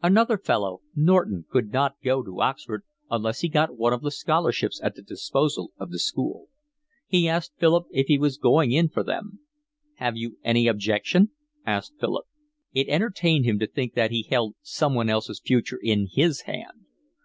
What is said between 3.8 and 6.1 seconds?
of the scholarships at the disposal of the